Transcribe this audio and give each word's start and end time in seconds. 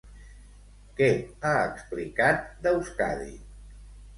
Què 0.99 1.09
ha 1.49 1.53
explicat 1.73 2.49
d'Euskadi? 2.65 3.31